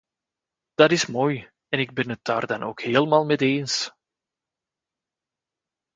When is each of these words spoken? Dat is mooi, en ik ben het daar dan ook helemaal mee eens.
Dat 0.73 0.91
is 0.91 1.05
mooi, 1.05 1.49
en 1.69 1.79
ik 1.79 1.93
ben 1.93 2.09
het 2.09 2.23
daar 2.23 2.45
dan 2.47 2.63
ook 2.63 2.81
helemaal 2.81 3.25
mee 3.25 3.37
eens. 3.37 3.91